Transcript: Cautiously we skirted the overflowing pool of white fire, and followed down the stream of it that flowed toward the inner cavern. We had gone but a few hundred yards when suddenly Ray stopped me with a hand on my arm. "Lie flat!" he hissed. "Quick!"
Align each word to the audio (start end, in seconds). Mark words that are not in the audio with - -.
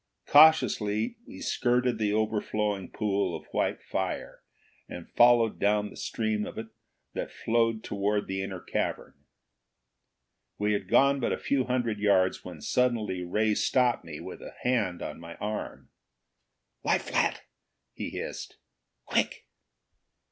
Cautiously 0.25 1.17
we 1.27 1.41
skirted 1.41 1.99
the 1.99 2.11
overflowing 2.11 2.89
pool 2.89 3.37
of 3.37 3.45
white 3.51 3.83
fire, 3.83 4.41
and 4.89 5.11
followed 5.11 5.59
down 5.59 5.91
the 5.91 5.95
stream 5.95 6.43
of 6.47 6.57
it 6.57 6.69
that 7.13 7.29
flowed 7.31 7.83
toward 7.83 8.25
the 8.25 8.41
inner 8.41 8.59
cavern. 8.61 9.13
We 10.57 10.73
had 10.73 10.89
gone 10.89 11.19
but 11.19 11.31
a 11.33 11.37
few 11.37 11.65
hundred 11.65 11.99
yards 11.99 12.43
when 12.43 12.61
suddenly 12.61 13.23
Ray 13.23 13.53
stopped 13.53 14.03
me 14.03 14.19
with 14.19 14.41
a 14.41 14.55
hand 14.63 15.03
on 15.03 15.19
my 15.19 15.35
arm. 15.35 15.91
"Lie 16.83 16.97
flat!" 16.97 17.43
he 17.93 18.09
hissed. 18.09 18.57
"Quick!" 19.05 19.45